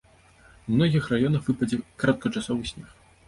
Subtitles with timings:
[0.69, 2.89] У многіх раёнах выпадзе кароткачасовы снег.